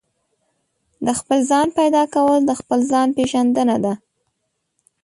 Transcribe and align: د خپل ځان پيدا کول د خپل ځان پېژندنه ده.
د 1.05 1.07
خپل 1.19 1.39
ځان 1.49 1.67
پيدا 1.79 2.03
کول 2.15 2.39
د 2.45 2.51
خپل 2.59 2.79
ځان 2.91 3.07
پېژندنه 3.17 3.77
ده. 3.83 3.93